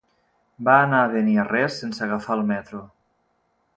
Va 0.69 0.77
anar 0.85 1.01
a 1.01 1.11
Beniarrés 1.11 1.77
sense 1.83 2.03
agafar 2.07 2.39
el 2.39 2.45
metro. 2.53 2.83